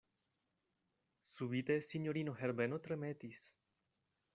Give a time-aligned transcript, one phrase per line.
[1.33, 3.49] Subite sinjorino Herbeno tremetis.